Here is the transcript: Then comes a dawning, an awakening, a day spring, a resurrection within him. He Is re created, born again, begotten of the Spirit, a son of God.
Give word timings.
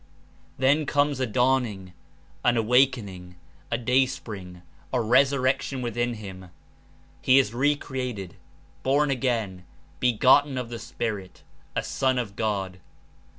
Then 0.57 0.87
comes 0.87 1.19
a 1.19 1.27
dawning, 1.27 1.93
an 2.43 2.57
awakening, 2.57 3.35
a 3.69 3.77
day 3.77 4.07
spring, 4.07 4.63
a 4.91 4.99
resurrection 4.99 5.83
within 5.83 6.15
him. 6.15 6.49
He 7.21 7.37
Is 7.37 7.53
re 7.53 7.75
created, 7.75 8.37
born 8.81 9.11
again, 9.11 9.63
begotten 9.99 10.57
of 10.57 10.69
the 10.69 10.79
Spirit, 10.79 11.43
a 11.75 11.83
son 11.83 12.17
of 12.17 12.35
God. 12.35 12.79